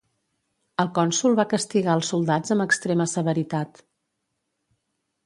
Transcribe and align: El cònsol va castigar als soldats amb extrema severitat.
El 0.83 0.87
cònsol 0.93 1.35
va 1.39 1.45
castigar 1.51 1.91
als 1.95 2.09
soldats 2.13 2.53
amb 2.55 2.65
extrema 2.65 3.07
severitat. 3.13 3.85